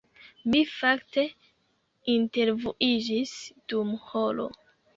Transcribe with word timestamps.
Mi 0.53 0.61
fakte 0.77 1.25
intervuiĝis 2.15 3.37
dum 3.75 3.95
horo 4.11 4.51